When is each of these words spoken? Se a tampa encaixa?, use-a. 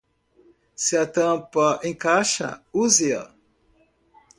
Se 0.83 0.97
a 1.01 1.05
tampa 1.19 1.67
encaixa?, 1.91 2.51
use-a. 2.87 3.23